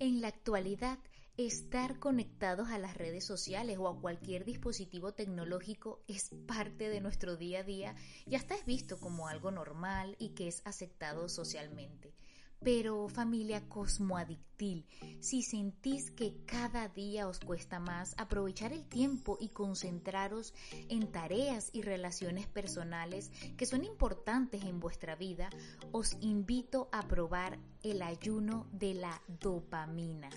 [0.00, 0.98] En la actualidad,
[1.36, 7.36] estar conectados a las redes sociales o a cualquier dispositivo tecnológico es parte de nuestro
[7.36, 7.94] día a día
[8.24, 12.14] y hasta es visto como algo normal y que es aceptado socialmente.
[12.62, 14.86] Pero familia cosmoadictil,
[15.20, 20.52] si sentís que cada día os cuesta más aprovechar el tiempo y concentraros
[20.90, 25.48] en tareas y relaciones personales que son importantes en vuestra vida,
[25.90, 30.28] os invito a probar el ayuno de la dopamina.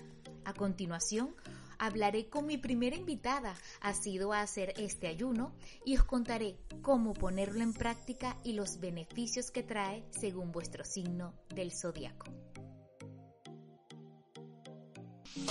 [0.46, 1.34] A continuación,
[1.78, 3.54] hablaré con mi primera invitada.
[3.80, 8.80] Ha sido a hacer este ayuno y os contaré cómo ponerlo en práctica y los
[8.80, 12.26] beneficios que trae según vuestro signo del zodiaco.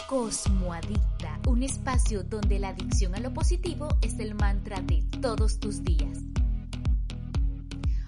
[0.08, 5.84] Cosmoadicta, un espacio donde la adicción a lo positivo es el mantra de todos tus
[5.84, 6.20] días.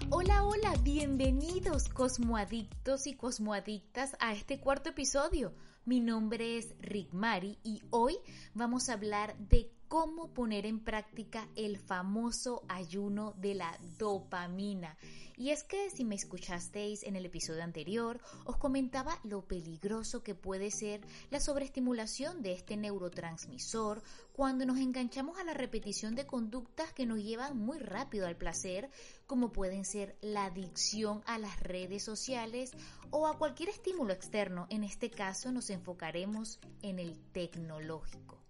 [0.08, 5.52] Hola, hola, bienvenidos cosmoadictos y cosmoadictas a este cuarto episodio.
[5.86, 8.18] Mi nombre es Rick Mari y hoy
[8.54, 14.96] vamos a hablar de cómo poner en práctica el famoso ayuno de la dopamina.
[15.38, 20.34] Y es que si me escuchasteis en el episodio anterior, os comentaba lo peligroso que
[20.34, 26.92] puede ser la sobreestimulación de este neurotransmisor cuando nos enganchamos a la repetición de conductas
[26.94, 28.90] que nos llevan muy rápido al placer,
[29.26, 32.72] como pueden ser la adicción a las redes sociales
[33.10, 34.66] o a cualquier estímulo externo.
[34.70, 38.45] En este caso nos enfocaremos en el tecnológico.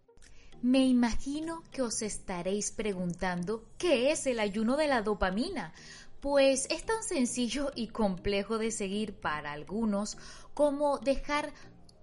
[0.62, 5.73] Me imagino que os estaréis preguntando qué es el ayuno de la dopamina.
[6.21, 10.17] Pues es tan sencillo y complejo de seguir para algunos
[10.55, 11.53] como dejar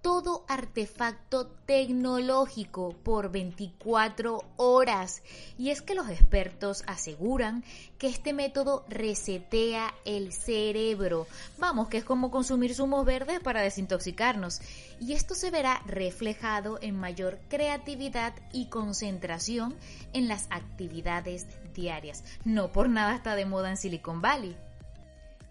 [0.04, 5.22] todo artefacto tecnológico por 24 horas.
[5.56, 7.64] Y es que los expertos aseguran
[7.96, 11.26] que este método resetea el cerebro.
[11.56, 14.60] Vamos, que es como consumir zumos verdes para desintoxicarnos.
[15.00, 19.74] Y esto se verá reflejado en mayor creatividad y concentración
[20.12, 22.24] en las actividades diarias.
[22.44, 24.54] No por nada está de moda en Silicon Valley.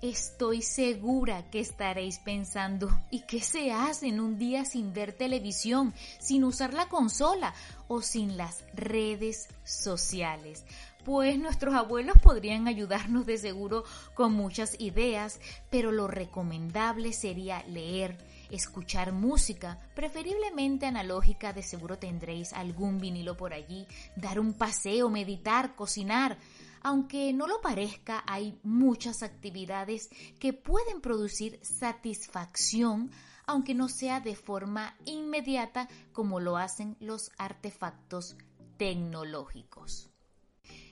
[0.03, 5.93] Estoy segura que estaréis pensando, ¿y qué se hace en un día sin ver televisión,
[6.19, 7.53] sin usar la consola
[7.87, 10.65] o sin las redes sociales?
[11.05, 18.17] Pues nuestros abuelos podrían ayudarnos de seguro con muchas ideas, pero lo recomendable sería leer,
[18.51, 23.87] escuchar música, preferiblemente analógica, de seguro tendréis algún vinilo por allí,
[24.17, 26.37] dar un paseo, meditar, cocinar,
[26.83, 33.09] aunque no lo parezca, hay muchas actividades que pueden producir satisfacción,
[33.45, 38.35] aunque no sea de forma inmediata como lo hacen los artefactos
[38.77, 40.09] tecnológicos.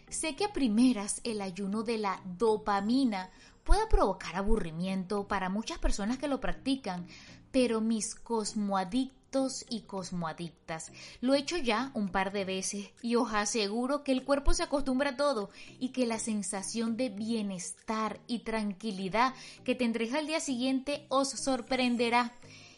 [0.10, 3.30] Sé que a primeras el ayuno de la dopamina
[3.64, 7.08] puede provocar aburrimiento para muchas personas que lo practican,
[7.52, 9.21] pero mis cosmoadictos
[9.70, 10.92] y cosmoadictas.
[11.22, 14.64] Lo he hecho ya un par de veces y os aseguro que el cuerpo se
[14.64, 15.50] acostumbra a todo
[15.80, 19.34] y que la sensación de bienestar y tranquilidad
[19.64, 22.34] que tendréis al día siguiente os sorprenderá.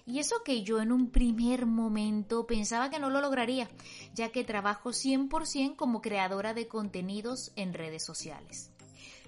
[0.05, 3.67] Y eso que yo en un primer momento pensaba que no lo lograría,
[4.13, 8.69] ya que trabajo 100% como creadora de contenidos en redes sociales.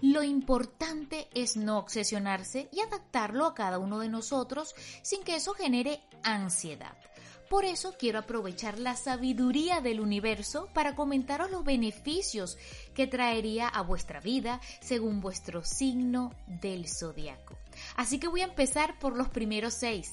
[0.02, 5.53] Lo importante es no obsesionarse y adaptarlo a cada uno de nosotros sin que eso
[5.53, 6.96] genere ansiedad.
[7.50, 12.58] Por eso quiero aprovechar la sabiduría del universo para comentaros los beneficios
[12.94, 17.56] que traería a vuestra vida según vuestro signo del zodiaco.
[17.96, 20.12] Así que voy a empezar por los primeros seis.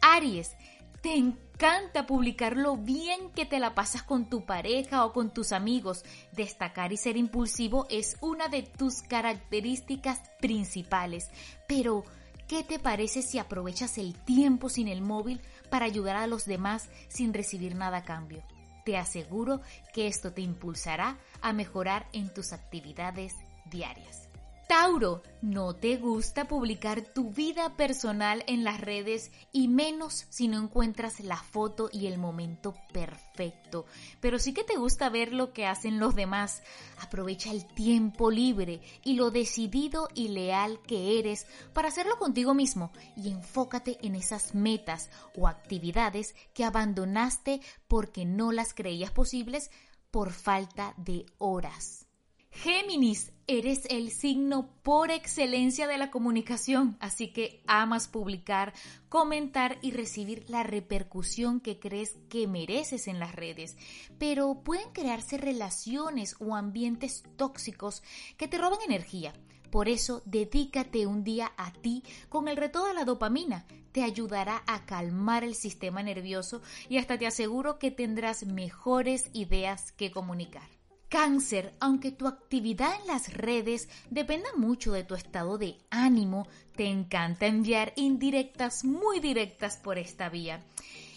[0.00, 0.54] Aries,
[1.00, 5.52] te encanta publicar lo bien que te la pasas con tu pareja o con tus
[5.52, 6.04] amigos.
[6.32, 11.30] Destacar y ser impulsivo es una de tus características principales.
[11.68, 12.04] Pero,
[12.48, 16.88] ¿qué te parece si aprovechas el tiempo sin el móvil para ayudar a los demás
[17.08, 18.42] sin recibir nada a cambio?
[18.84, 19.60] Te aseguro
[19.92, 23.34] que esto te impulsará a mejorar en tus actividades
[23.66, 24.27] diarias.
[24.68, 30.62] Tauro, no te gusta publicar tu vida personal en las redes y menos si no
[30.62, 33.86] encuentras la foto y el momento perfecto.
[34.20, 36.62] Pero sí que te gusta ver lo que hacen los demás.
[37.00, 42.92] Aprovecha el tiempo libre y lo decidido y leal que eres para hacerlo contigo mismo
[43.16, 49.70] y enfócate en esas metas o actividades que abandonaste porque no las creías posibles
[50.10, 52.07] por falta de horas.
[52.50, 58.74] Géminis, eres el signo por excelencia de la comunicación, así que amas publicar,
[59.08, 63.76] comentar y recibir la repercusión que crees que mereces en las redes.
[64.18, 68.02] Pero pueden crearse relaciones o ambientes tóxicos
[68.36, 69.32] que te roban energía.
[69.70, 73.66] Por eso, dedícate un día a ti con el reto de la dopamina.
[73.92, 79.92] Te ayudará a calmar el sistema nervioso y hasta te aseguro que tendrás mejores ideas
[79.92, 80.77] que comunicar.
[81.08, 86.46] Cáncer, aunque tu actividad en las redes dependa mucho de tu estado de ánimo,
[86.76, 90.62] te encanta enviar indirectas muy directas por esta vía.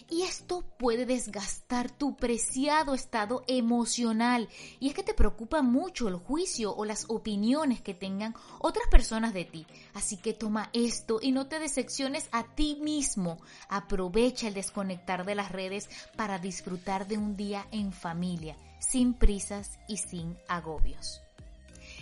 [0.08, 4.48] Y esto puede desgastar tu preciado estado emocional.
[4.78, 9.32] Y es que te preocupa mucho el juicio o las opiniones que tengan otras personas
[9.32, 9.66] de ti.
[9.94, 13.38] Así que toma esto y no te decepciones a ti mismo.
[13.68, 19.78] Aprovecha el desconectar de las redes para disfrutar de un día en familia, sin prisas
[19.88, 21.22] y sin agobios.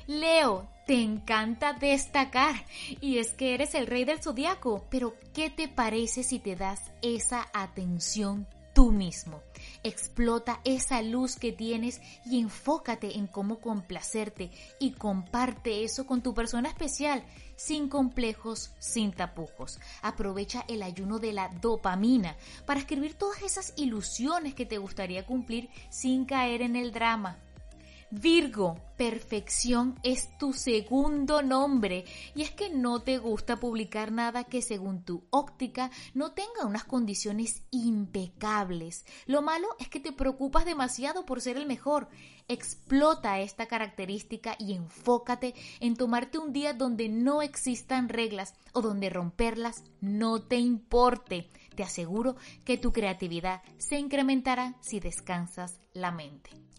[0.06, 2.54] Leo, te encanta destacar
[3.00, 6.90] y es que eres el rey del zodiaco, pero ¿qué te parece si te das
[7.02, 9.40] esa atención tú mismo?
[9.82, 16.34] Explota esa luz que tienes y enfócate en cómo complacerte y comparte eso con tu
[16.34, 17.24] persona especial,
[17.56, 19.80] sin complejos, sin tapujos.
[20.02, 22.36] Aprovecha el ayuno de la dopamina
[22.66, 27.38] para escribir todas esas ilusiones que te gustaría cumplir sin caer en el drama.
[28.12, 32.04] Virgo, perfección es tu segundo nombre
[32.34, 36.82] y es que no te gusta publicar nada que según tu óptica no tenga unas
[36.82, 39.04] condiciones impecables.
[39.26, 42.08] Lo malo es que te preocupas demasiado por ser el mejor.
[42.48, 49.08] Explota esta característica y enfócate en tomarte un día donde no existan reglas o donde
[49.08, 51.48] romperlas no te importe.
[51.76, 52.34] Te aseguro
[52.64, 56.69] que tu creatividad se incrementará si descansas la mente.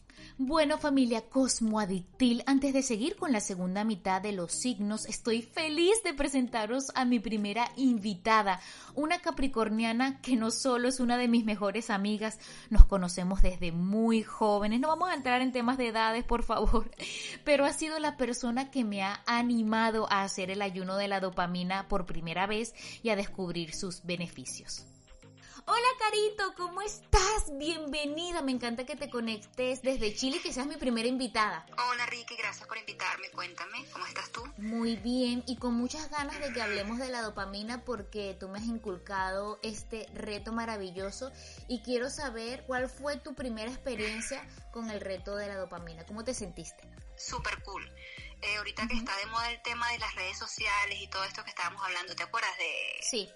[0.43, 6.01] Bueno familia Cosmoadictil, antes de seguir con la segunda mitad de los signos, estoy feliz
[6.03, 8.59] de presentaros a mi primera invitada,
[8.95, 12.39] una capricorniana que no solo es una de mis mejores amigas,
[12.71, 16.89] nos conocemos desde muy jóvenes, no vamos a entrar en temas de edades por favor,
[17.43, 21.19] pero ha sido la persona que me ha animado a hacer el ayuno de la
[21.19, 22.73] dopamina por primera vez
[23.03, 24.87] y a descubrir sus beneficios.
[25.65, 27.57] Hola Carito, ¿cómo estás?
[27.57, 31.65] Bienvenida, me encanta que te conectes desde Chile y que seas mi primera invitada.
[31.89, 34.43] Hola Ricky, gracias por invitarme, cuéntame, ¿cómo estás tú?
[34.57, 38.59] Muy bien y con muchas ganas de que hablemos de la dopamina porque tú me
[38.59, 41.31] has inculcado este reto maravilloso
[41.67, 46.23] y quiero saber cuál fue tu primera experiencia con el reto de la dopamina, ¿cómo
[46.23, 46.89] te sentiste?
[47.15, 47.87] Súper cool.
[48.41, 51.43] Eh, ahorita que está de moda el tema de las redes sociales y todo esto
[51.43, 52.99] que estábamos hablando, ¿te acuerdas de...
[53.01, 53.29] Sí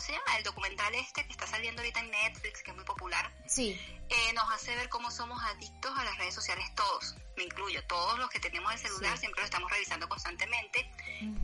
[0.00, 0.38] ¿cómo se llama?
[0.38, 3.30] El documental este que está saliendo ahorita en Netflix, que es muy popular.
[3.46, 3.78] Sí.
[4.08, 8.18] Eh, nos hace ver cómo somos adictos a las redes sociales todos, me incluyo, todos
[8.18, 10.90] los que tenemos el celular siempre lo estamos revisando constantemente.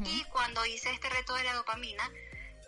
[0.05, 2.11] Y cuando hice este reto de la dopamina,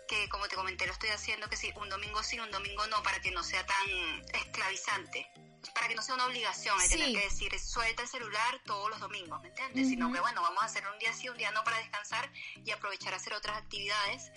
[0.07, 3.01] que como te comenté lo estoy haciendo que sí, un domingo sí, un domingo no,
[3.01, 3.87] para que no sea tan
[4.33, 5.27] esclavizante
[5.73, 8.99] para que no sea una obligación, hay tener que decir, suelta el celular todos los
[8.99, 9.87] domingos, ¿me entiendes?
[9.89, 12.31] Sino que, bueno, vamos a hacer un día sí, un día no para descansar
[12.63, 14.31] y aprovechar a hacer otras actividades.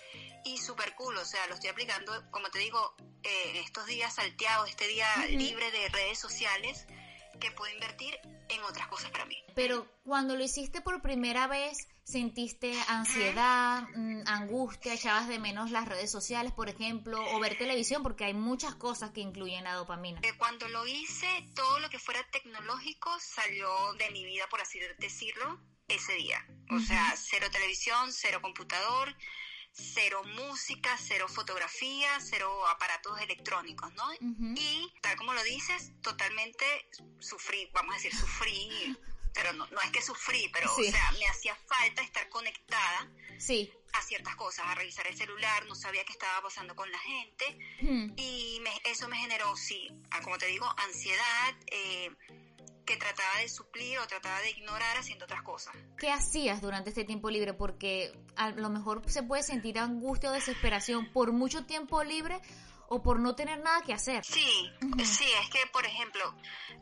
[0.45, 4.69] Y súper cool, o sea, lo estoy aplicando, como te digo, eh, estos días salteados,
[4.69, 6.87] este día libre de redes sociales,
[7.43, 8.17] que puedo invertir
[8.49, 9.37] en otras cosas para mí.
[9.55, 15.89] Pero cuando lo hiciste por primera vez, ¿sentiste ansiedad, mm, angustia, echabas de menos las
[15.89, 18.05] redes sociales, por ejemplo, o ver televisión?
[18.05, 20.21] Porque hay muchas cosas que incluyen la dopamina.
[20.23, 24.79] Eh, cuando lo hice, todo lo que fuera tecnológico salió de mi vida, por así
[24.99, 26.47] decirlo, ese día.
[26.71, 29.15] O sea, cero televisión, cero computador,
[29.73, 34.05] cero música, cero fotografía, cero aparatos electrónicos, ¿no?
[34.55, 36.65] Y tal como lo dices, totalmente
[37.19, 38.97] sufrí, vamos a decir, sufrí,
[39.35, 43.73] pero no, no es que sufrí, pero o sea, me hacía falta estar conectada sí.
[43.95, 47.59] a ciertas cosas, a revisar el celular, no sabía qué estaba pasando con la gente
[48.17, 49.89] y eso me generó, sí,
[50.23, 52.11] como te digo, ansiedad, eh,
[52.85, 55.75] que trataba de suplir o trataba de ignorar haciendo otras cosas.
[55.99, 57.55] ¿Qué hacías durante este tiempo libre?
[57.55, 62.41] Porque a lo mejor se puede sentir angustia o desesperación por mucho tiempo libre
[62.89, 64.23] o por no tener nada que hacer.
[64.23, 64.71] Sí,
[65.03, 66.35] sí, es que, por ejemplo,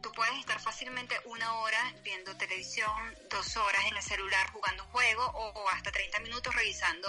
[0.03, 2.91] tú puedes estar fácilmente una hora viendo televisión,
[3.31, 7.09] dos horas en el celular jugando un juego o hasta 30 minutos revisando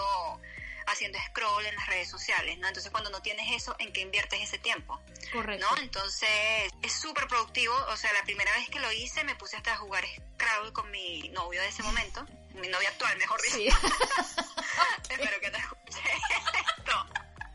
[0.87, 2.67] haciendo scroll en las redes sociales, ¿no?
[2.67, 5.01] Entonces cuando no tienes eso, ¿en qué inviertes ese tiempo?
[5.31, 5.65] Correcto.
[5.69, 5.81] ¿No?
[5.81, 6.29] Entonces
[6.81, 9.77] es súper productivo, o sea, la primera vez que lo hice me puse hasta a
[9.77, 10.03] jugar
[10.35, 13.57] Scrabble con mi novio de ese momento, mi novio actual, mejor dicho.
[13.57, 13.69] Sí.
[15.09, 15.99] Espero que te escuche
[16.77, 17.05] esto.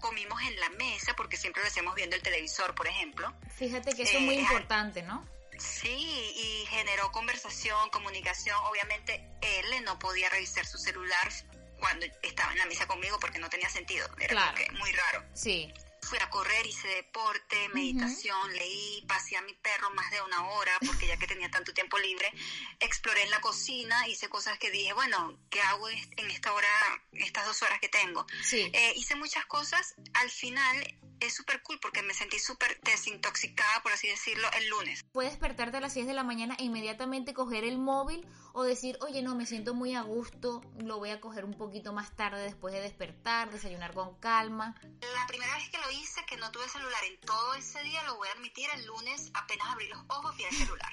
[0.01, 3.33] Comimos en la mesa porque siempre lo hacemos viendo el televisor, por ejemplo.
[3.57, 5.27] Fíjate que eso es muy eh, importante, ¿no?
[5.59, 8.57] Sí, y generó conversación, comunicación.
[8.65, 11.33] Obviamente él no podía revisar su celular
[11.79, 14.09] cuando estaba en la mesa conmigo porque no tenía sentido.
[14.19, 15.25] Era muy raro.
[15.35, 15.73] Sí.
[16.03, 20.73] fui a correr, hice deporte, meditación, leí, pasé a mi perro más de una hora,
[20.87, 22.33] porque ya que tenía tanto tiempo libre,
[22.79, 26.69] exploré en la cocina, hice cosas que dije, bueno, ¿qué hago en esta hora,
[27.13, 28.25] estas dos horas que tengo?
[28.53, 33.93] Eh, hice muchas cosas, al final es súper cool porque me sentí súper desintoxicada, por
[33.93, 35.05] así decirlo, el lunes.
[35.13, 38.99] Puedes despertarte a las 6 de la mañana e inmediatamente coger el móvil o decir,
[39.01, 42.43] oye, no, me siento muy a gusto, lo voy a coger un poquito más tarde
[42.43, 44.75] después de despertar, desayunar con calma.
[45.15, 48.17] La primera vez que lo hice, que no tuve celular en todo ese día, lo
[48.17, 50.93] voy a admitir, el lunes apenas abrí los ojos vi el celular.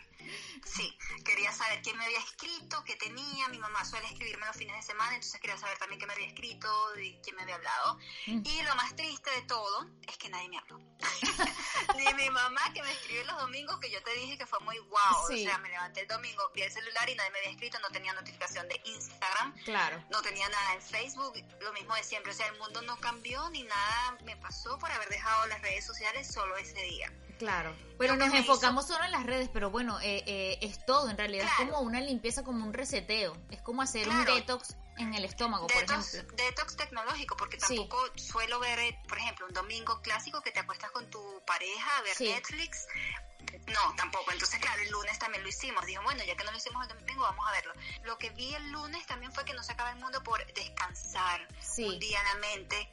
[0.66, 3.48] Sí, quería saber quién me había escrito, qué tenía.
[3.50, 6.28] Mi mamá suele escribirme los fines de semana, entonces quería saber también qué me había
[6.28, 8.00] escrito, y quién me había hablado.
[8.28, 8.42] Mm.
[8.46, 10.80] Y lo más triste de todo es que nadie me habló.
[11.98, 14.78] Ni mi mamá que me escribe los domingos, que yo te dije que fue muy
[14.80, 15.24] guau.
[15.24, 17.90] O sea, me levanté el domingo, vi el celular y nadie me había escrito, no
[17.90, 19.54] tenía notificación de Instagram.
[19.64, 20.04] Claro.
[20.10, 22.32] No tenía nada en Facebook, lo mismo de siempre.
[22.32, 25.86] O sea, el mundo no cambió ni nada me pasó por haber dejado las redes
[25.86, 27.12] sociales solo ese día.
[27.44, 31.18] Claro, pero nos enfocamos solo en las redes, pero bueno, eh, eh, es todo, en
[31.18, 35.26] realidad es como una limpieza, como un reseteo, es como hacer un detox en el
[35.26, 36.36] estómago, por ejemplo.
[36.36, 40.92] Detox tecnológico, porque tampoco suelo ver, eh, por ejemplo, un domingo clásico que te acuestas
[40.92, 42.88] con tu pareja a ver Netflix.
[43.68, 44.32] No, tampoco.
[44.32, 45.86] Entonces, claro, el lunes también lo hicimos.
[45.86, 47.74] Dijo, bueno, ya que no lo hicimos el domingo, vamos a verlo.
[48.04, 51.46] Lo que vi el lunes también fue que no se acaba el mundo por descansar
[51.78, 52.90] un día la mente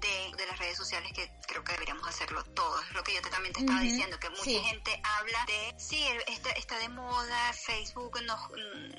[0.00, 2.90] de, las redes sociales que creo que deberíamos hacerlo todos.
[2.92, 6.78] Lo que yo también te estaba diciendo, que mucha gente habla de, sí, está, está
[6.78, 8.40] de moda, Facebook nos,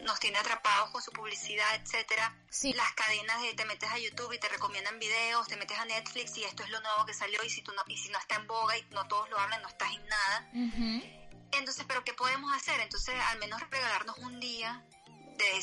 [0.03, 2.35] nos tiene atrapados con su publicidad, etcétera.
[2.49, 2.73] Sí.
[2.73, 6.37] Las cadenas de te metes a YouTube y te recomiendan videos, te metes a Netflix
[6.37, 8.35] y esto es lo nuevo que salió y si, tú no, y si no está
[8.35, 10.49] en boga y no todos lo hablan, no estás en nada.
[11.51, 12.79] Entonces, ¿pero qué podemos hacer?
[12.81, 14.83] Entonces, al menos regalarnos un día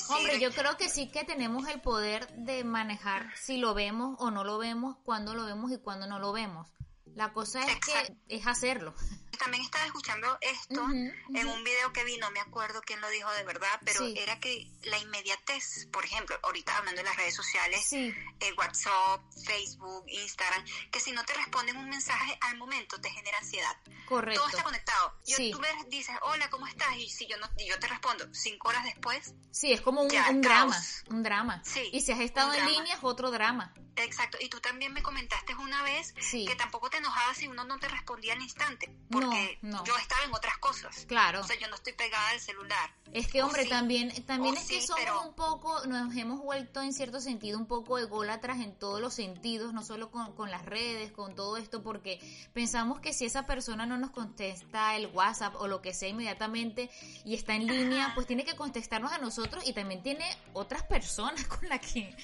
[0.09, 4.31] Hombre, yo creo que sí que tenemos el poder de manejar si lo vemos o
[4.31, 6.69] no lo vemos, cuándo lo vemos y cuándo no lo vemos.
[7.15, 8.95] La cosa es que es hacerlo
[9.43, 13.29] también estaba escuchando esto en un video que vi, no me acuerdo quién lo dijo
[13.33, 17.93] de verdad, pero era que la inmediatez, por ejemplo, ahorita hablando de las redes sociales,
[17.93, 18.15] eh,
[18.57, 23.77] WhatsApp, Facebook, Instagram, que si no te responden un mensaje al momento te genera ansiedad.
[24.07, 24.41] Correcto.
[24.41, 25.19] Todo está conectado.
[25.27, 26.97] Yo, Tú me dices, hola, ¿cómo estás?
[26.97, 29.35] Y si yo no, yo te respondo cinco horas después.
[29.51, 30.09] Sí, es como un,
[30.41, 31.63] drama, un drama.
[31.65, 33.75] Sí, y si has estado en línea es otro drama.
[33.97, 37.79] Exacto, y tú también me comentaste una vez que tampoco te enojabas si uno no
[37.79, 41.05] te respondía al instante, porque yo estaba en otras cosas.
[41.07, 41.41] Claro.
[41.41, 42.91] O sea, yo no estoy pegada al celular.
[43.13, 47.21] Es que, hombre, también, también es que somos un poco, nos hemos vuelto en cierto
[47.21, 51.35] sentido un poco ególatras en todos los sentidos, no solo con, con las redes, con
[51.35, 52.19] todo esto, porque
[52.55, 56.91] pensamos que si esa persona no nos contesta el WhatsApp o lo que sea inmediatamente
[57.25, 61.45] y está en línea, pues tiene que contestarnos a nosotros y también tiene otras personas
[61.47, 62.17] con las que,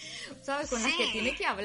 [0.43, 0.71] ¿sabes?
[0.71, 1.58] Con las que tiene que hablar.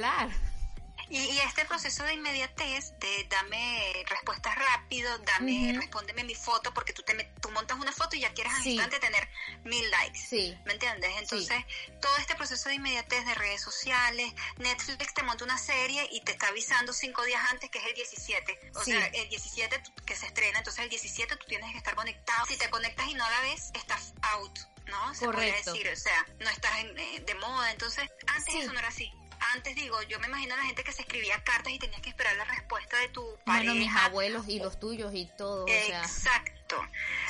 [1.09, 7.03] Y, este proceso de inmediatez, de dame respuestas rápido, dame, respóndeme mi foto, porque tú,
[7.03, 9.29] te, tú montas una foto y ya quieres al instante tener
[9.63, 10.17] mil likes.
[10.17, 10.57] Sí.
[10.65, 11.12] ¿Me entiendes?
[11.19, 11.63] Entonces,
[12.01, 16.31] todo este proceso de inmediatez de redes sociales, Netflix te monta una serie y te
[16.31, 18.71] está avisando cinco días antes que es el 17.
[18.75, 22.45] O sea, el 17 que se estrena, entonces el 17 tú tienes que estar conectado.
[22.47, 24.57] Si te conectas y no la ves, estás out.
[24.88, 25.13] ¿no?
[25.15, 25.71] Se Correcto.
[25.71, 29.12] decir, o sea, no estás eh, de moda, entonces antes eso no era así
[29.53, 32.09] antes digo, yo me imagino a la gente que se escribía cartas y tenías que
[32.09, 33.71] esperar la respuesta de tu pareja.
[33.71, 35.65] Bueno, mis abuelos y los tuyos y todo.
[35.67, 36.77] Exacto.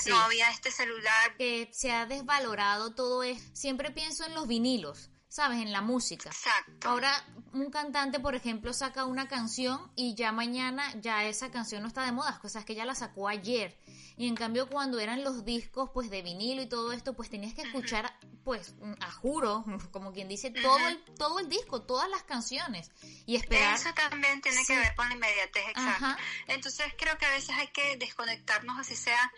[0.08, 1.36] No había este celular.
[1.38, 3.44] Que se ha desvalorado todo eso.
[3.54, 5.10] Siempre pienso en los vinilos.
[5.34, 5.64] ¿sabes?
[5.64, 6.30] En la música.
[6.30, 6.88] Exacto.
[6.88, 7.12] Ahora,
[7.54, 12.06] un cantante, por ejemplo, saca una canción y ya mañana ya esa canción no está
[12.06, 13.76] de moda, cosas que ya la sacó ayer.
[14.16, 17.56] Y en cambio, cuando eran los discos, pues, de vinilo y todo esto, pues tenías
[17.56, 22.24] que escuchar, pues, a juro, como quien dice, todo el, todo el disco, todas las
[22.24, 22.92] canciones.
[23.26, 23.76] Y esperar.
[23.76, 26.22] Eso también tiene que ver con la inmediatez, exacto.
[26.48, 29.32] Entonces, creo que a veces hay que desconectarnos, así sea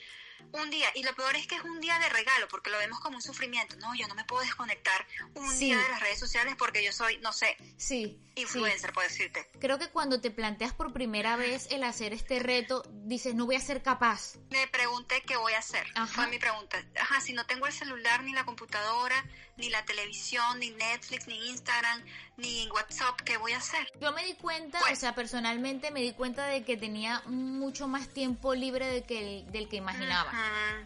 [0.52, 3.00] un día, y lo peor es que es un día de regalo, porque lo vemos
[3.00, 3.76] como un sufrimiento.
[3.78, 7.18] No, yo no me puedo desconectar un día de las redes sociales porque yo soy,
[7.20, 9.50] no sé, sí, influencer, puedo decirte.
[9.60, 13.56] Creo que cuando te planteas por primera vez el hacer este reto, dices, no voy
[13.56, 14.36] a ser capaz.
[14.50, 15.86] Me pregunté qué voy a hacer.
[16.08, 16.84] Fue mi pregunta.
[17.00, 19.26] Ajá, si no tengo el celular, ni la computadora,
[19.58, 22.04] ni la televisión, ni Netflix, ni Instagram,
[22.38, 23.92] ni WhatsApp, ¿qué voy a hacer?
[24.02, 28.10] Yo me di cuenta, o sea, personalmente me di cuenta de que tenía mucho más
[28.10, 30.25] tiempo libre de que del que imaginaba.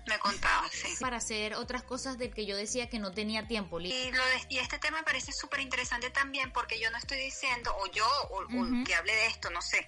[0.08, 0.96] Me contaba, sí.
[1.00, 3.80] Para hacer otras cosas del que yo decía que no tenía tiempo.
[3.80, 7.76] Y, lo y este tema me parece súper interesante también porque yo no estoy diciendo,
[7.80, 8.48] o yo, o,
[8.86, 9.88] que hable de esto, no sé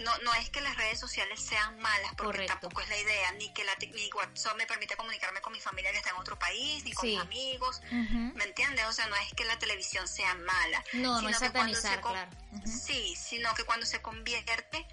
[0.00, 3.52] no, no es que las redes sociales sean malas, porque tampoco es la idea, ni
[3.52, 6.84] que la ni WhatsApp me permite comunicarme con mi familia que está en otro país,
[6.84, 8.84] ni con mis amigos, ¿me entiendes?
[8.86, 10.84] O sea, no es que la televisión sea mala.
[10.94, 12.30] No, no es satanizar, claro.
[12.64, 14.86] Sí, sino que cuando se convierte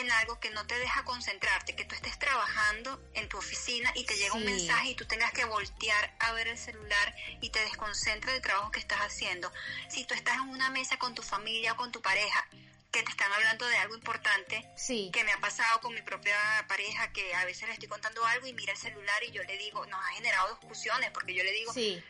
[0.00, 4.04] en algo que no te deja concentrarte, que tú estés trabajando en tu oficina y
[4.04, 7.60] te llega un mensaje y tú tengas que voltear a ver el celular y te
[7.60, 9.52] desconcentra del trabajo que estás haciendo.
[9.88, 12.48] Si tú estás en una mesa con tu familia o con tu pareja
[12.90, 15.10] que te están hablando de algo importante sí.
[15.12, 16.36] que me ha pasado con mi propia
[16.68, 19.58] pareja que a veces le estoy contando algo y mira el celular y yo le
[19.58, 22.02] digo nos ha generado discusiones porque yo le digo sí.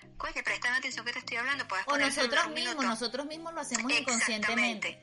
[0.44, 5.00] presta atención que te estoy hablando puedes o nosotros mismos nosotros mismos lo hacemos inconscientemente.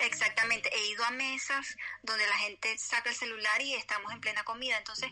[0.00, 0.70] Exactamente.
[0.74, 4.76] He ido a mesas donde la gente saca el celular y estamos en plena comida.
[4.76, 5.10] Entonces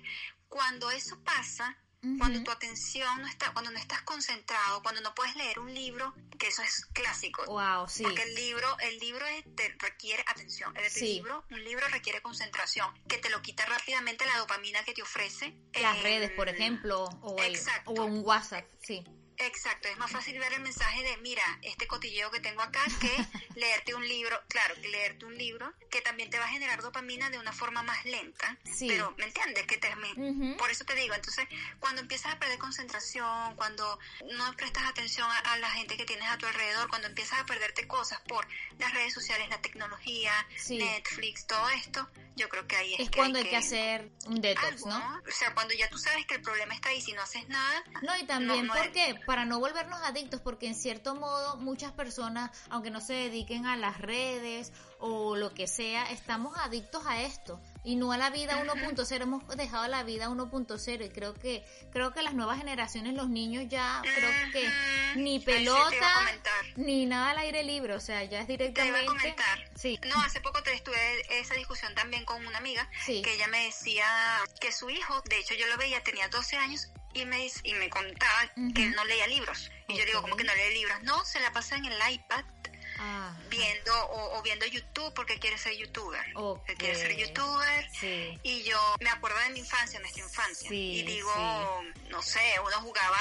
[0.48, 1.76] cuando eso pasa
[2.18, 6.14] cuando tu atención no está, cuando no estás concentrado, cuando no puedes leer un libro,
[6.38, 7.44] que eso es clásico.
[7.46, 8.02] Wow, sí.
[8.02, 10.74] Porque el libro, el libro te requiere atención.
[10.76, 15.02] El libro, un libro requiere concentración, que te lo quita rápidamente la dopamina que te
[15.02, 15.54] ofrece.
[15.80, 17.36] Las redes, por ejemplo, o,
[17.86, 19.04] o un WhatsApp, sí.
[19.38, 23.10] Exacto, es más fácil ver el mensaje de, mira, este cotilleo que tengo acá, que
[23.60, 27.30] leerte un libro, claro, que leerte un libro, que también te va a generar dopamina
[27.30, 28.88] de una forma más lenta, sí.
[28.88, 29.66] pero, ¿me entiendes?
[29.66, 29.88] Que te,
[30.56, 31.46] Por eso te digo, entonces,
[31.80, 33.98] cuando empiezas a perder concentración, cuando
[34.36, 37.86] no prestas atención a, la gente que tienes a tu alrededor, cuando empiezas a perderte
[37.86, 38.46] cosas por
[38.78, 40.32] las redes sociales, la tecnología,
[40.68, 44.84] Netflix, todo esto, yo creo que ahí es, es cuando hay que, hacer un detox,
[44.86, 45.22] ¿no?
[45.26, 47.84] O sea, cuando ya tú sabes que el problema está ahí, si no haces nada.
[48.02, 52.90] No, y también porque para no volvernos adictos, porque en cierto modo muchas personas, aunque
[52.90, 57.60] no se dediquen a las redes o lo que sea, estamos adictos a esto.
[57.84, 61.62] Y no a la vida 1.0 hemos dejado la vida 1.0 y creo que
[61.92, 64.70] creo que las nuevas generaciones los niños ya creo que
[65.16, 66.32] ni pelota
[66.76, 69.70] ni nada al aire libre o sea ya es directamente te iba a comentar.
[69.76, 70.00] sí.
[70.06, 70.96] No hace poco te estuve
[71.38, 74.06] esa discusión también con una amiga que ella me decía
[74.60, 77.88] que su hijo de hecho yo lo veía tenía 12 años y me, y me
[77.88, 79.70] contaba que él no leía libros.
[79.88, 81.02] Y yo digo, ¿cómo que no lee libros?
[81.02, 82.44] No, se la pasa en el iPad
[83.48, 86.24] viendo o, viendo YouTube porque quiere ser youtuber.
[86.78, 87.88] Quiere ser youtuber.
[88.42, 90.68] Y yo me acuerdo de mi infancia, nuestra infancia.
[90.72, 91.32] y digo,
[92.10, 93.18] no sé, uno jugaba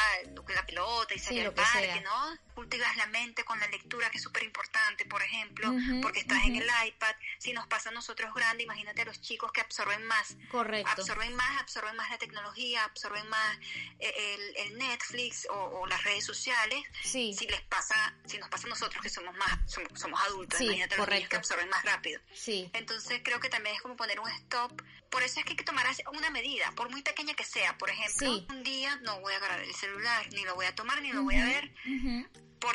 [0.53, 2.37] la pelota y salía al parque, ¿no?
[2.53, 6.57] Cultivas la mente con la lectura, que es súper importante, por ejemplo, porque estás en
[6.57, 7.15] el iPad.
[7.39, 10.35] Si nos pasa a nosotros grandes, imagínate a los chicos que absorben más.
[10.51, 10.91] Correcto.
[10.91, 13.57] Absorben más, absorben más la tecnología, absorben más
[13.99, 16.83] eh, el, Netflix o, las redes sociales.
[17.03, 19.59] Si les pasa, si nos pasa a nosotros que somos más
[19.95, 22.21] somos, adultos, imagínate los niños que absorben más rápido.
[22.33, 22.69] Sí.
[22.73, 24.81] Entonces creo que también es como poner un stop.
[25.09, 27.77] Por eso es que hay que tomar una medida, por muy pequeña que sea.
[27.77, 31.01] Por ejemplo, un día no voy a agarrar el celular, ni lo voy a tomar,
[31.01, 31.71] ni lo voy a ver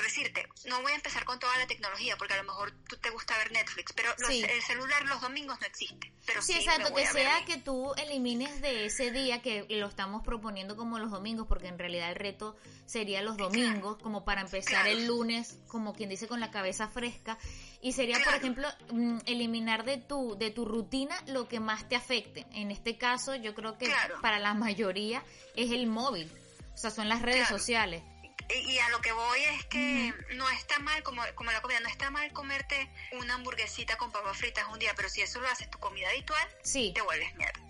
[0.09, 3.11] decirte, no voy a empezar con toda la tecnología, porque a lo mejor tú te
[3.11, 6.13] gusta ver Netflix, pero el celular los domingos no existe.
[6.27, 10.77] Pero sí, exacto, que sea que tú elimines de ese día, que lo estamos proponiendo
[10.77, 15.07] como los domingos, porque en realidad el reto sería los domingos, como para empezar el
[15.07, 17.39] lunes, como quien dice, con la cabeza fresca.
[17.81, 21.97] Y sería, por ejemplo, mm, eliminar de tu, de tu rutina lo que más te
[21.97, 22.47] afecte.
[22.53, 23.89] En este caso, yo creo que
[24.21, 25.23] para la mayoría
[25.55, 26.31] es el móvil.
[26.75, 28.03] O sea, son las redes sociales.
[28.51, 31.89] Y a lo que voy es que no está mal, como, como la comida, no
[31.89, 35.71] está mal comerte una hamburguesita con papas fritas un día, pero si eso lo haces
[35.71, 36.93] tu comida habitual, sí.
[36.95, 37.61] te vuelves mierda.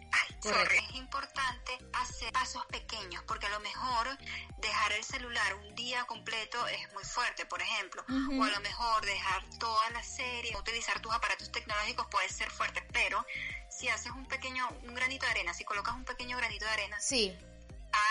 [0.73, 4.17] Es importante hacer pasos pequeños, porque a lo mejor
[4.59, 9.05] dejar el celular un día completo es muy fuerte, por ejemplo, o a lo mejor
[9.05, 13.25] dejar toda la serie, utilizar tus aparatos tecnológicos puede ser fuerte, pero
[13.69, 17.01] si haces un pequeño, un granito de arena, si colocas un pequeño granito de arena,
[17.01, 17.37] sí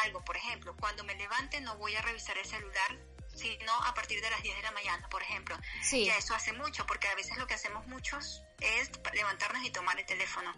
[0.04, 2.98] algo, por ejemplo, cuando me levante no voy a revisar el celular
[3.38, 5.58] sino a partir de las 10 de la mañana, por ejemplo.
[5.82, 6.06] Sí.
[6.06, 10.00] Ya eso hace mucho, porque a veces lo que hacemos muchos es levantarnos y tomar
[10.00, 10.54] el teléfono.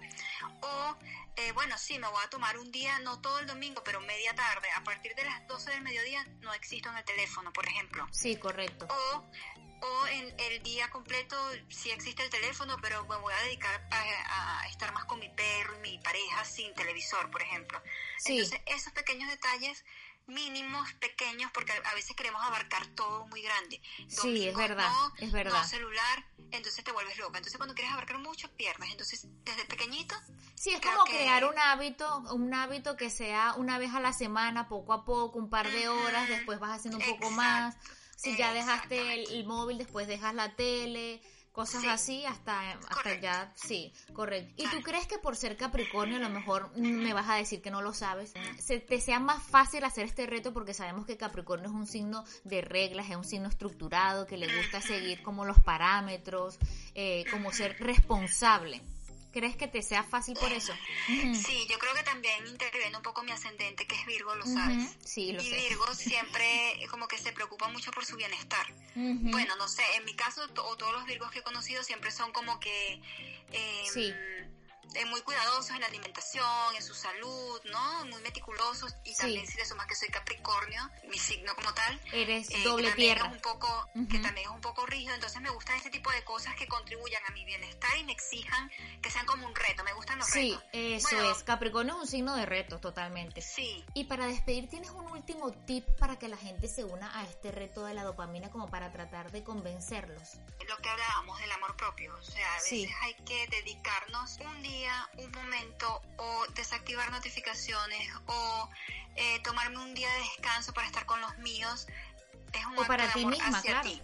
[0.62, 0.98] O,
[1.36, 4.34] eh, bueno, sí, me voy a tomar un día, no todo el domingo, pero media
[4.34, 4.70] tarde.
[4.76, 8.08] A partir de las 12 del mediodía no existo en el teléfono, por ejemplo.
[8.12, 8.88] Sí, correcto.
[8.90, 9.26] O
[9.82, 11.36] o en el día completo
[11.70, 15.76] sí existe el teléfono, pero me voy a dedicar a, estar más con mi perro
[15.78, 17.82] y mi pareja sin televisor, por ejemplo.
[18.26, 19.84] Entonces, esos pequeños detalles
[20.30, 23.82] mínimos, pequeños, porque a veces queremos abarcar todo muy grande.
[24.08, 25.62] sí, es verdad, es verdad.
[25.62, 27.38] No celular, entonces te vuelves loca.
[27.38, 28.92] Entonces cuando quieres abarcar mucho, pierdes.
[28.92, 30.16] Entonces, desde pequeñito...
[30.56, 34.68] Sí, es como crear un hábito, un hábito que sea una vez a la semana,
[34.68, 37.78] poco a poco, un par de horas, después vas haciendo un poco más
[38.20, 43.94] si ya dejaste el, móvil, después dejas la tele, cosas así, hasta, hasta ya, sí,
[44.14, 44.54] correcto.
[44.58, 47.72] ¿Y tú crees que por ser Capricornio, a lo mejor me vas a decir que
[47.72, 51.70] no lo sabes, se te sea más fácil hacer este reto porque sabemos que Capricornio
[51.70, 55.60] es un signo de reglas, es un signo estructurado, que le gusta seguir como los
[55.60, 56.58] parámetros,
[56.96, 58.82] eh, como ser responsable?
[59.32, 60.74] ¿Crees que te sea fácil por eso?
[61.08, 64.98] Sí, yo creo que también interviene un poco mi ascendente, que es Virgo, lo sabes.
[65.04, 66.46] Sí, lo y Virgo siempre
[66.90, 68.66] como que se preocupa mucho por su bienestar.
[68.96, 72.32] Bueno, no sé, en mi caso, o todos los Virgos que he conocido siempre son
[72.32, 73.02] como que...
[73.52, 74.14] Eh, sí
[74.96, 78.06] eh, muy cuidadosos en la alimentación, en su salud, ¿no?
[78.06, 82.00] Muy meticulosos y también si le sumas que soy Capricornio, mi signo como tal.
[82.12, 83.26] Eres eh, doble tierra.
[83.26, 86.56] un poco, Que también es un poco rígido, entonces me gustan este tipo de cosas
[86.56, 88.72] que contribuyan a mi bienestar y me exijan
[89.02, 90.64] que sean como un reto, me gustan los retos.
[90.72, 93.42] Sí, eso es, Capricornio es un signo de reto totalmente.
[93.42, 93.84] Sí.
[93.94, 97.52] Y para despedir, ¿tienes un último tip para que la gente se una a este
[97.52, 100.38] reto de la dopamina como para tratar de convencerlos?
[100.68, 104.79] Lo que hablábamos del amor propio, o sea, a veces hay que dedicarnos un día
[105.18, 108.70] un momento o desactivar notificaciones o
[109.16, 111.88] eh, tomarme un día de descanso para estar con los míos
[112.54, 114.02] es un o para ti misma, hacia ti.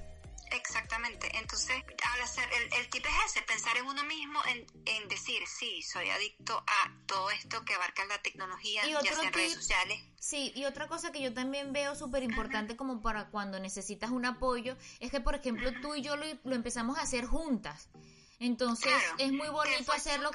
[0.52, 1.30] Exactamente.
[1.38, 1.76] Entonces,
[2.14, 6.58] al hacer, el, tip es ese, pensar en uno mismo, en, decir, sí, soy adicto
[6.58, 10.00] a todo esto que abarca la tecnología, ya sea en redes sociales.
[10.20, 14.26] Sí, y otra cosa que yo también veo súper importante como para cuando necesitas un
[14.26, 17.90] apoyo, es que, por ejemplo, tú y yo lo, lo empezamos a hacer juntas.
[18.40, 20.32] Entonces es muy bonito hacerlo.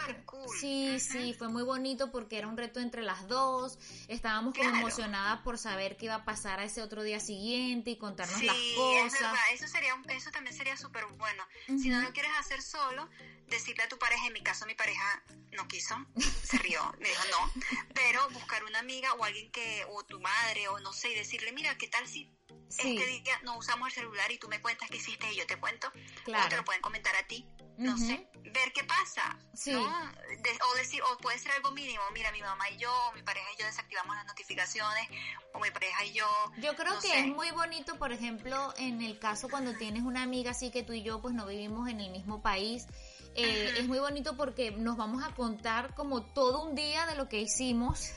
[0.60, 3.78] Sí, sí, fue muy bonito porque era un reto entre las dos.
[4.08, 7.96] Estábamos como emocionadas por saber qué iba a pasar a ese otro día siguiente y
[7.96, 9.06] contarnos las cosas.
[9.06, 9.34] Es verdad.
[9.52, 11.44] Eso, sería, eso también sería súper bueno.
[11.66, 13.08] Si no lo quieres hacer solo,
[13.50, 15.96] decirle a tu pareja, en mi caso mi pareja no quiso,
[16.44, 17.52] se rió, me dijo no,
[17.94, 21.52] pero buscar una amiga o alguien que, o tu madre o no sé, y decirle,
[21.52, 22.32] mira, ¿qué tal si
[22.68, 25.58] este día no usamos el celular y tú me cuentas qué hiciste y yo te
[25.58, 25.90] cuento?
[26.24, 26.46] Claro.
[26.46, 27.46] O te lo pueden comentar a ti
[27.80, 29.72] no sé, ver qué pasa, sí.
[29.72, 29.82] ¿no?
[29.82, 33.60] o decir, o puede ser algo mínimo, mira, mi mamá y yo, mi pareja y
[33.60, 35.08] yo desactivamos las notificaciones,
[35.54, 36.26] o mi pareja y yo.
[36.58, 40.50] Yo creo que es muy bonito, por ejemplo, en el caso cuando tienes una amiga
[40.50, 42.86] así que tú y yo pues no vivimos en el mismo país,
[43.34, 47.28] eh, es muy bonito porque nos vamos a contar como todo un día de lo
[47.28, 48.10] que hicimos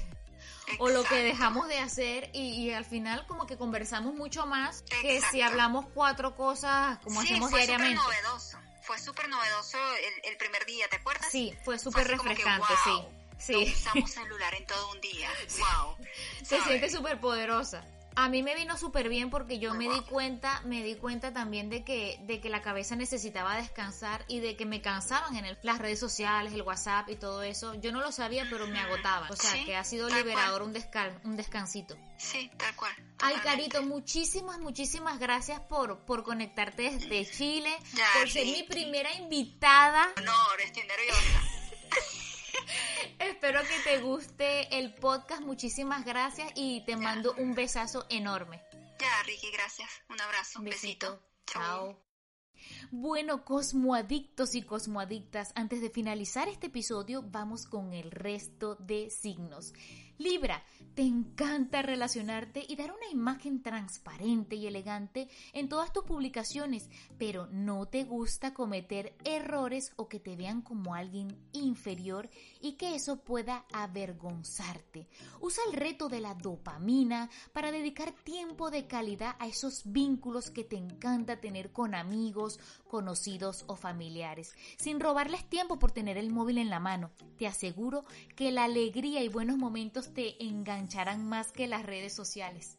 [0.80, 5.22] o lo que dejamos de hacer y, al final como que conversamos mucho más que
[5.32, 8.02] si hablamos cuatro cosas como hacemos fue diariamente.
[8.02, 9.78] novedoso fue súper novedoso
[10.24, 11.30] el, primer día, ¿te acuerdas?
[11.32, 13.02] Sí, fue súper refrescante, sí.
[13.38, 13.54] Sí.
[13.54, 15.30] No usamos celular en todo un día.
[15.58, 15.98] Wow.
[16.44, 17.84] Se siente súper poderosa.
[18.16, 21.70] A mí me vino súper bien porque yo me di cuenta, me di cuenta también
[21.70, 25.80] de que, de que la cabeza necesitaba descansar y de que me cansaban en las
[25.80, 27.74] redes sociales, el WhatsApp y todo eso.
[27.76, 29.28] Yo no lo sabía, pero me agotaba.
[29.30, 30.76] O sea, que ha sido liberador un,
[31.24, 31.98] un descansito.
[32.18, 32.94] Sí, tal cual.
[33.20, 37.76] Ay, Carito, muchísimas, muchísimas gracias por, por conectarte desde Chile,
[38.20, 40.10] por ser mi primera invitada.
[40.24, 41.42] No, estoy nerviosa.
[43.20, 45.42] Espero que te guste el podcast.
[45.42, 48.62] Muchísimas gracias y te mando un besazo enorme.
[49.00, 49.90] Ya, Ricky, gracias.
[50.10, 50.60] Un abrazo.
[50.60, 51.22] Un besito.
[51.46, 52.00] Chao.
[52.92, 59.74] Bueno, cosmoadictos y cosmoadictas, antes de finalizar este episodio, vamos con el resto de signos.
[60.24, 60.64] Libra,
[60.96, 67.48] te encanta relacionarte y dar una imagen transparente y elegante en todas tus publicaciones, pero
[67.48, 72.30] no te gusta cometer errores o que te vean como alguien inferior
[72.62, 75.10] y que eso pueda avergonzarte.
[75.42, 80.64] Usa el reto de la dopamina para dedicar tiempo de calidad a esos vínculos que
[80.64, 86.60] te encanta tener con amigos, conocidos o familiares, sin robarles tiempo por tener el móvil
[86.60, 87.12] en la mano.
[87.38, 88.06] Te aseguro
[88.38, 92.78] que la alegría y buenos momentos te engancharán más que las redes sociales.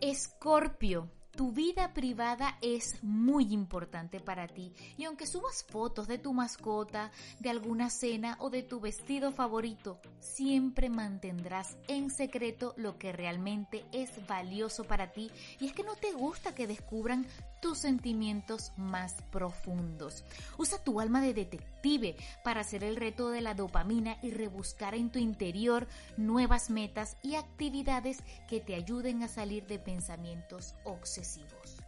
[0.00, 1.10] Escorpio.
[1.32, 7.10] Tu vida privada es muy importante para ti y aunque subas fotos de tu mascota,
[7.40, 13.86] de alguna cena o de tu vestido favorito, siempre mantendrás en secreto lo que realmente
[13.92, 17.26] es valioso para ti y es que no te gusta que descubran
[17.62, 20.24] tus sentimientos más profundos.
[20.58, 25.10] Usa tu alma de detective para hacer el reto de la dopamina y rebuscar en
[25.10, 31.78] tu interior nuevas metas y actividades que te ayuden a salir de pensamientos obsesivos.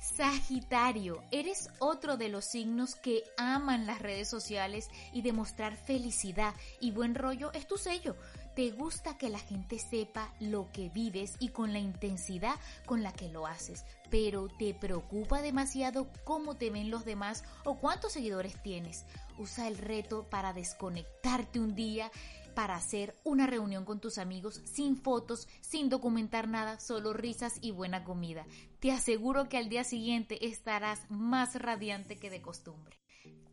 [0.00, 6.92] Sagitario, eres otro de los signos que aman las redes sociales y demostrar felicidad y
[6.92, 8.14] buen rollo es tu sello.
[8.58, 13.12] Te gusta que la gente sepa lo que vives y con la intensidad con la
[13.12, 18.60] que lo haces, pero te preocupa demasiado cómo te ven los demás o cuántos seguidores
[18.60, 19.04] tienes.
[19.38, 22.10] Usa el reto para desconectarte un día
[22.56, 27.70] para hacer una reunión con tus amigos sin fotos, sin documentar nada, solo risas y
[27.70, 28.44] buena comida.
[28.80, 32.98] Te aseguro que al día siguiente estarás más radiante que de costumbre.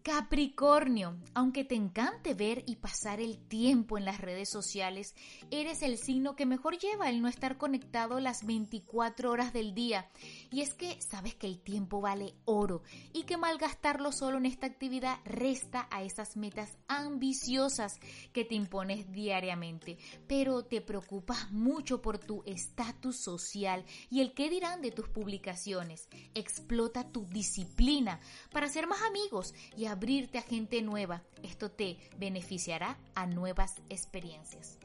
[0.06, 5.16] Capricornio, aunque te encante ver y pasar el tiempo en las redes sociales,
[5.50, 10.08] eres el signo que mejor lleva el no estar conectado las 24 horas del día.
[10.52, 14.68] Y es que sabes que el tiempo vale oro y que malgastarlo solo en esta
[14.68, 18.00] actividad resta a esas metas ambiciosas
[18.32, 19.98] que te impones diariamente.
[20.28, 26.08] Pero te preocupas mucho por tu estatus social y el qué dirán de tus publicaciones.
[26.36, 28.20] Explota tu disciplina
[28.52, 31.24] para ser más amigos y abrirte a gente nueva.
[31.42, 34.78] Esto te beneficiará a nuevas experiencias.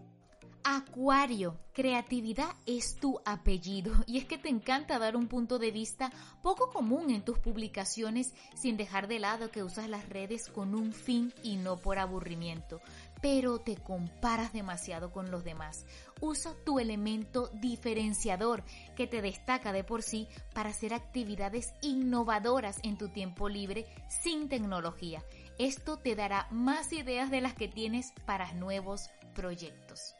[0.63, 6.13] Acuario, creatividad es tu apellido y es que te encanta dar un punto de vista
[6.43, 10.93] poco común en tus publicaciones sin dejar de lado que usas las redes con un
[10.93, 12.81] fin y no por aburrimiento,
[13.21, 15.87] pero te comparas demasiado con los demás.
[16.21, 18.65] Usa tu elemento diferenciador
[18.97, 24.49] que te destaca de por sí para hacer actividades innovadoras en tu tiempo libre sin
[24.49, 25.25] tecnología.
[25.59, 30.15] Esto te dará más ideas de las que tienes para nuevos proyectos.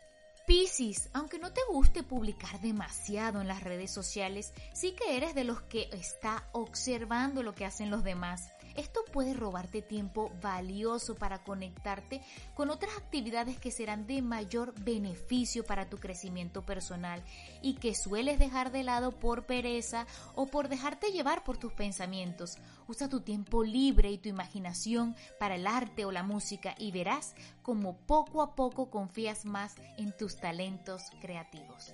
[0.47, 5.45] Piscis, aunque no te guste publicar demasiado en las redes sociales, sí que eres de
[5.45, 8.51] los que está observando lo que hacen los demás.
[8.77, 12.21] Esto puede robarte tiempo valioso para conectarte
[12.55, 17.23] con otras actividades que serán de mayor beneficio para tu crecimiento personal
[17.63, 22.59] y que sueles dejar de lado por pereza o por dejarte llevar por tus pensamientos.
[22.89, 27.35] Usa tu tiempo libre y tu imaginación para el arte o la música y verás
[27.63, 31.93] como poco a poco confías más en tus talentos creativos.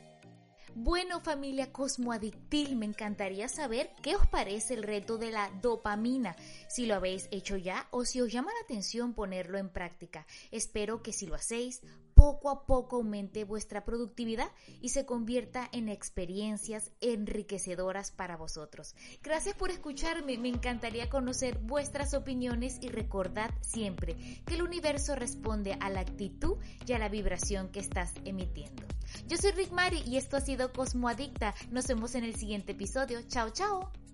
[0.79, 6.37] Bueno familia Cosmoadictil, me encantaría saber qué os parece el reto de la dopamina,
[6.69, 10.27] si lo habéis hecho ya o si os llama la atención ponerlo en práctica.
[10.51, 11.81] Espero que si lo hacéis,
[12.16, 14.50] poco a poco aumente vuestra productividad
[14.81, 18.96] y se convierta en experiencias enriquecedoras para vosotros.
[19.22, 25.76] Gracias por escucharme, me encantaría conocer vuestras opiniones y recordad siempre que el universo responde
[25.79, 28.83] a la actitud y a la vibración que estás emitiendo.
[29.29, 31.55] Yo soy Rick Mari y esto ha sido Cosmo Adicta.
[31.70, 33.20] Nos vemos en el siguiente episodio.
[33.29, 34.06] Chao, chao.